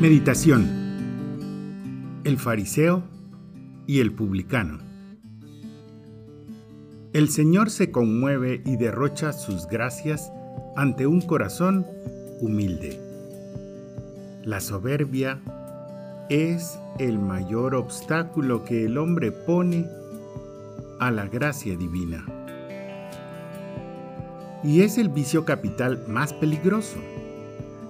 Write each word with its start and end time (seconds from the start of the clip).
Meditación. 0.00 2.20
El 2.22 2.38
fariseo 2.38 3.02
y 3.84 3.98
el 3.98 4.12
publicano. 4.12 4.78
El 7.12 7.28
Señor 7.30 7.70
se 7.70 7.90
conmueve 7.90 8.62
y 8.64 8.76
derrocha 8.76 9.32
sus 9.32 9.66
gracias 9.66 10.30
ante 10.76 11.08
un 11.08 11.20
corazón 11.20 11.84
humilde. 12.40 13.00
La 14.44 14.60
soberbia 14.60 15.40
es 16.28 16.78
el 17.00 17.18
mayor 17.18 17.74
obstáculo 17.74 18.64
que 18.64 18.84
el 18.84 18.98
hombre 18.98 19.32
pone 19.32 19.84
a 21.00 21.10
la 21.10 21.26
gracia 21.26 21.76
divina. 21.76 22.24
Y 24.62 24.82
es 24.82 24.96
el 24.96 25.08
vicio 25.08 25.44
capital 25.44 26.04
más 26.06 26.32
peligroso. 26.34 26.98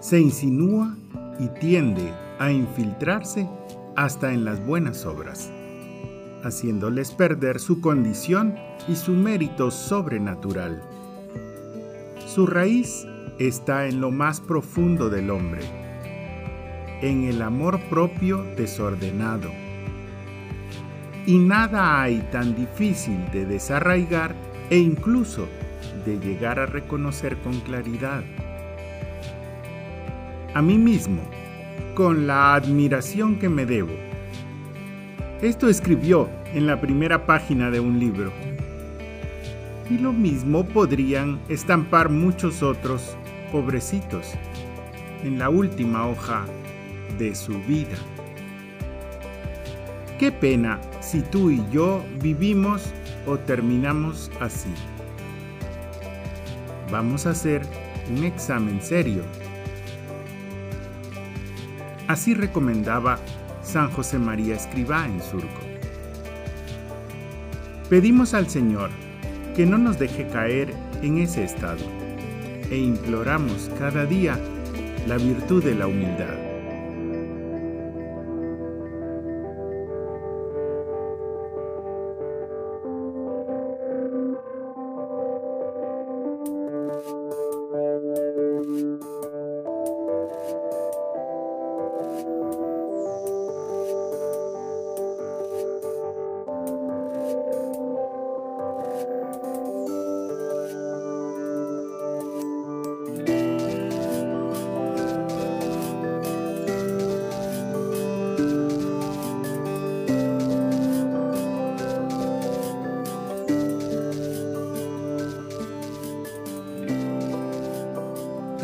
Se 0.00 0.20
insinúa 0.20 0.98
y 1.38 1.48
tiende 1.48 2.12
a 2.38 2.50
infiltrarse 2.50 3.48
hasta 3.96 4.32
en 4.32 4.44
las 4.44 4.64
buenas 4.64 5.06
obras, 5.06 5.50
haciéndoles 6.42 7.12
perder 7.12 7.60
su 7.60 7.80
condición 7.80 8.56
y 8.88 8.96
su 8.96 9.12
mérito 9.12 9.70
sobrenatural. 9.70 10.82
Su 12.26 12.46
raíz 12.46 13.06
está 13.38 13.86
en 13.86 14.00
lo 14.00 14.10
más 14.10 14.40
profundo 14.40 15.10
del 15.10 15.30
hombre, 15.30 15.62
en 17.00 17.24
el 17.24 17.42
amor 17.42 17.80
propio 17.88 18.42
desordenado. 18.56 19.50
Y 21.26 21.38
nada 21.38 22.02
hay 22.02 22.18
tan 22.30 22.54
difícil 22.54 23.18
de 23.32 23.46
desarraigar 23.46 24.34
e 24.70 24.78
incluso 24.78 25.46
de 26.04 26.18
llegar 26.18 26.58
a 26.58 26.66
reconocer 26.66 27.36
con 27.38 27.60
claridad 27.60 28.22
a 30.54 30.62
mí 30.62 30.78
mismo 30.78 31.20
con 31.94 32.26
la 32.26 32.54
admiración 32.54 33.38
que 33.38 33.48
me 33.48 33.66
debo. 33.66 33.92
Esto 35.42 35.68
escribió 35.68 36.28
en 36.54 36.66
la 36.66 36.80
primera 36.80 37.26
página 37.26 37.70
de 37.70 37.80
un 37.80 37.98
libro. 37.98 38.32
Y 39.90 39.98
lo 39.98 40.12
mismo 40.12 40.64
podrían 40.64 41.40
estampar 41.48 42.08
muchos 42.08 42.62
otros 42.62 43.16
pobrecitos 43.52 44.32
en 45.24 45.38
la 45.38 45.50
última 45.50 46.06
hoja 46.06 46.44
de 47.18 47.34
su 47.34 47.58
vida. 47.64 47.96
Qué 50.18 50.30
pena 50.30 50.80
si 51.00 51.20
tú 51.20 51.50
y 51.50 51.62
yo 51.70 52.02
vivimos 52.22 52.92
o 53.26 53.36
terminamos 53.36 54.30
así. 54.40 54.72
Vamos 56.90 57.26
a 57.26 57.30
hacer 57.30 57.62
un 58.16 58.22
examen 58.24 58.80
serio 58.80 59.24
Así 62.06 62.34
recomendaba 62.34 63.18
San 63.62 63.90
José 63.90 64.18
María 64.18 64.56
Escribá 64.56 65.06
en 65.06 65.22
Surco. 65.22 65.62
Pedimos 67.88 68.34
al 68.34 68.48
Señor 68.48 68.90
que 69.56 69.64
no 69.64 69.78
nos 69.78 69.98
deje 69.98 70.26
caer 70.28 70.74
en 71.02 71.18
ese 71.18 71.44
estado 71.44 71.84
e 72.70 72.76
imploramos 72.76 73.70
cada 73.78 74.04
día 74.04 74.38
la 75.06 75.16
virtud 75.16 75.64
de 75.64 75.74
la 75.74 75.86
humildad. 75.86 76.43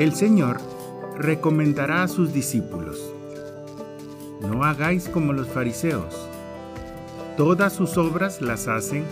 El 0.00 0.14
Señor 0.14 0.56
recomendará 1.18 2.02
a 2.02 2.08
sus 2.08 2.32
discípulos, 2.32 3.12
no 4.40 4.64
hagáis 4.64 5.10
como 5.10 5.34
los 5.34 5.46
fariseos. 5.48 6.26
Todas 7.36 7.74
sus 7.74 7.98
obras 7.98 8.40
las 8.40 8.66
hacen 8.66 9.04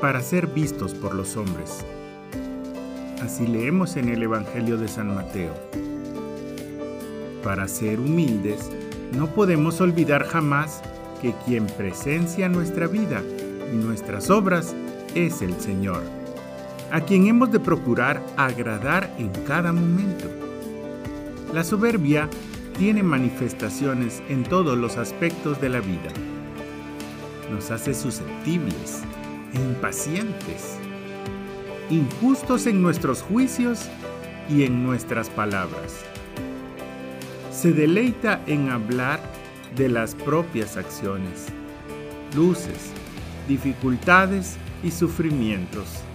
para 0.00 0.20
ser 0.20 0.46
vistos 0.46 0.94
por 0.94 1.16
los 1.16 1.36
hombres. 1.36 1.84
Así 3.20 3.44
leemos 3.44 3.96
en 3.96 4.08
el 4.08 4.22
Evangelio 4.22 4.76
de 4.76 4.86
San 4.86 5.12
Mateo. 5.12 5.52
Para 7.42 7.66
ser 7.66 7.98
humildes, 7.98 8.70
no 9.18 9.26
podemos 9.26 9.80
olvidar 9.80 10.26
jamás 10.28 10.80
que 11.20 11.34
quien 11.44 11.66
presencia 11.66 12.48
nuestra 12.48 12.86
vida 12.86 13.20
y 13.74 13.76
nuestras 13.78 14.30
obras 14.30 14.76
es 15.16 15.42
el 15.42 15.60
Señor 15.60 16.15
a 16.92 17.00
quien 17.00 17.26
hemos 17.26 17.50
de 17.50 17.60
procurar 17.60 18.22
agradar 18.36 19.14
en 19.18 19.30
cada 19.44 19.72
momento. 19.72 20.28
La 21.52 21.64
soberbia 21.64 22.28
tiene 22.78 23.02
manifestaciones 23.02 24.22
en 24.28 24.44
todos 24.44 24.76
los 24.76 24.96
aspectos 24.96 25.60
de 25.60 25.68
la 25.68 25.80
vida. 25.80 26.10
Nos 27.50 27.70
hace 27.70 27.94
susceptibles 27.94 29.02
e 29.54 29.58
impacientes, 29.58 30.76
injustos 31.90 32.66
en 32.66 32.82
nuestros 32.82 33.22
juicios 33.22 33.88
y 34.48 34.64
en 34.64 34.84
nuestras 34.84 35.30
palabras. 35.30 36.04
Se 37.50 37.72
deleita 37.72 38.40
en 38.46 38.68
hablar 38.68 39.20
de 39.76 39.88
las 39.88 40.14
propias 40.14 40.76
acciones, 40.76 41.46
luces, 42.34 42.90
dificultades 43.48 44.56
y 44.82 44.90
sufrimientos 44.90 46.05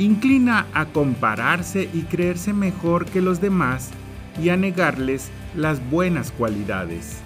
inclina 0.00 0.66
a 0.72 0.86
compararse 0.86 1.90
y 1.92 2.02
creerse 2.02 2.54
mejor 2.54 3.04
que 3.04 3.20
los 3.20 3.40
demás 3.40 3.90
y 4.42 4.48
a 4.48 4.56
negarles 4.56 5.30
las 5.54 5.78
buenas 5.90 6.32
cualidades. 6.32 7.18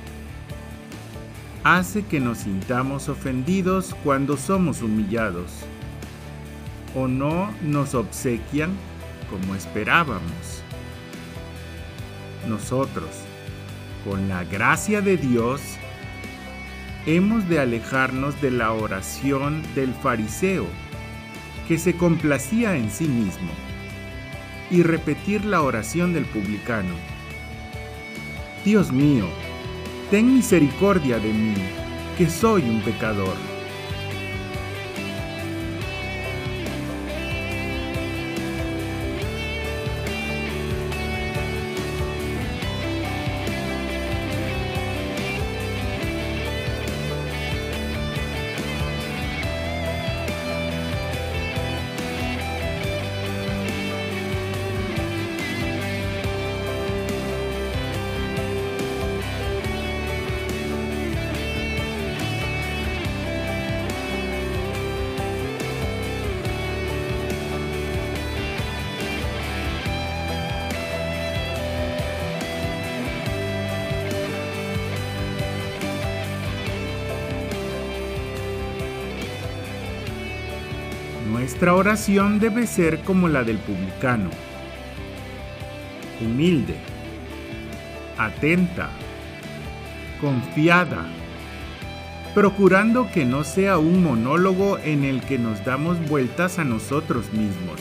Hace 1.63 2.05
que 2.05 2.19
nos 2.19 2.39
sintamos 2.39 3.09
ofendidos 3.09 3.95
cuando 4.03 4.37
somos 4.37 4.83
humillados 4.83 5.53
o 6.97 7.07
no 7.07 7.53
nos 7.63 7.95
obsequian 7.95 8.71
como 9.31 9.55
esperábamos. 9.55 10.63
Nosotros, 12.49 13.09
con 14.05 14.29
la 14.29 14.43
gracia 14.43 15.01
de 15.01 15.17
Dios, 15.17 15.61
hemos 17.07 17.49
de 17.49 17.61
alejarnos 17.61 18.41
de 18.43 18.51
la 18.51 18.73
oración 18.73 19.63
del 19.77 19.95
fariseo 19.95 20.67
que 21.69 21.79
se 21.79 21.95
complacía 21.95 22.77
en 22.77 22.91
sí 22.91 23.07
mismo, 23.07 23.51
y 24.71 24.83
repetir 24.83 25.45
la 25.45 25.63
oración 25.63 26.13
del 26.13 26.25
publicano. 26.25 26.95
Dios 28.65 28.93
mío, 28.93 29.27
ten 30.11 30.35
misericordia 30.35 31.19
de 31.19 31.33
mí, 31.33 31.55
que 32.17 32.29
soy 32.29 32.63
un 32.63 32.81
pecador. 32.83 33.54
Nuestra 81.31 81.75
oración 81.75 82.39
debe 82.39 82.67
ser 82.67 83.01
como 83.01 83.29
la 83.29 83.45
del 83.45 83.57
publicano, 83.57 84.29
humilde, 86.21 86.75
atenta, 88.19 88.91
confiada, 90.21 91.07
procurando 92.35 93.11
que 93.11 93.25
no 93.25 93.43
sea 93.43 93.79
un 93.79 94.03
monólogo 94.03 94.79
en 94.79 95.03
el 95.03 95.23
que 95.23 95.39
nos 95.39 95.65
damos 95.65 95.97
vueltas 96.11 96.59
a 96.59 96.65
nosotros 96.65 97.33
mismos, 97.33 97.81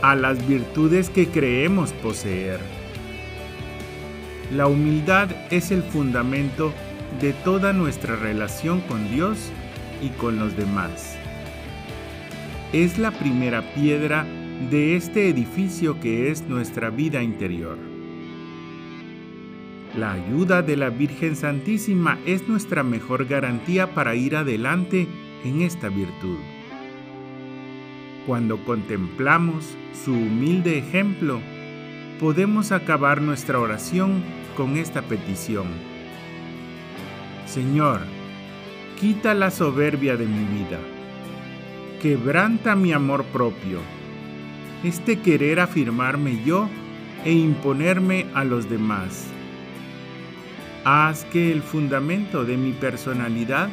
a 0.00 0.14
las 0.14 0.46
virtudes 0.48 1.10
que 1.10 1.28
creemos 1.28 1.92
poseer. 1.92 2.60
La 4.54 4.68
humildad 4.68 5.28
es 5.50 5.70
el 5.70 5.82
fundamento 5.82 6.72
de 7.20 7.34
toda 7.34 7.74
nuestra 7.74 8.16
relación 8.16 8.80
con 8.80 9.10
Dios 9.10 9.50
y 10.00 10.08
con 10.10 10.38
los 10.38 10.56
demás. 10.56 11.18
Es 12.72 12.98
la 12.98 13.12
primera 13.12 13.62
piedra 13.74 14.26
de 14.70 14.96
este 14.96 15.28
edificio 15.28 16.00
que 16.00 16.32
es 16.32 16.42
nuestra 16.48 16.90
vida 16.90 17.22
interior. 17.22 17.78
La 19.96 20.12
ayuda 20.14 20.62
de 20.62 20.76
la 20.76 20.90
Virgen 20.90 21.36
Santísima 21.36 22.18
es 22.26 22.48
nuestra 22.48 22.82
mejor 22.82 23.26
garantía 23.26 23.94
para 23.94 24.16
ir 24.16 24.34
adelante 24.34 25.06
en 25.44 25.62
esta 25.62 25.88
virtud. 25.88 26.38
Cuando 28.26 28.58
contemplamos 28.64 29.76
su 30.04 30.12
humilde 30.12 30.76
ejemplo, 30.76 31.40
podemos 32.18 32.72
acabar 32.72 33.22
nuestra 33.22 33.60
oración 33.60 34.24
con 34.56 34.76
esta 34.76 35.02
petición. 35.02 35.68
Señor, 37.46 38.00
quita 39.00 39.34
la 39.34 39.52
soberbia 39.52 40.16
de 40.16 40.26
mi 40.26 40.44
vida, 40.58 40.80
quebranta 42.00 42.76
mi 42.76 42.92
amor 42.92 43.24
propio, 43.24 43.80
este 44.84 45.18
querer 45.20 45.60
afirmarme 45.60 46.42
yo 46.44 46.68
e 47.24 47.32
imponerme 47.32 48.26
a 48.34 48.44
los 48.44 48.68
demás. 48.68 49.26
Haz 50.84 51.24
que 51.24 51.50
el 51.50 51.62
fundamento 51.62 52.44
de 52.44 52.56
mi 52.56 52.72
personalidad 52.72 53.68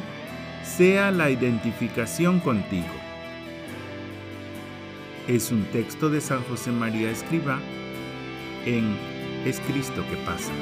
sea 0.64 1.10
la 1.10 1.30
identificación 1.30 2.40
contigo. 2.40 2.86
Es 5.28 5.52
un 5.52 5.64
texto 5.66 6.10
de 6.10 6.20
San 6.20 6.42
José 6.44 6.72
María 6.72 7.10
Escriba 7.10 7.60
en 8.66 8.96
Es 9.44 9.60
Cristo 9.60 10.04
que 10.10 10.16
pasa. 10.18 10.52